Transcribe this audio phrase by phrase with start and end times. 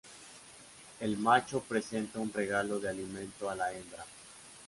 [0.99, 4.03] El macho presenta un regalo de alimento a la hembra.